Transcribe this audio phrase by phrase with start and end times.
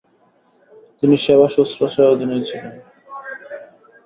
[0.97, 2.73] তিনি সেবা-শুশ্রূষার অধীনেই ছিলেন।